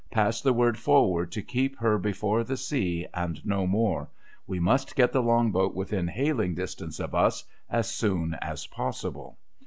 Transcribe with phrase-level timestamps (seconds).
[0.09, 4.09] Pass the word forward to keep her before the sea, and no more.
[4.47, 9.37] We must get the Long boat within hailing distance of us, as soon as possible.'